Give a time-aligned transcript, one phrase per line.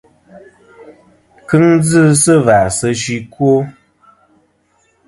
[1.47, 3.51] Kɨŋ dzɨ sɨ và sɨ fsi ɨkwo.